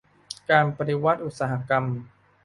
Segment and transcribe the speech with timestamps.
[0.49, 1.83] การปฏิวัติอุตสาหกรรม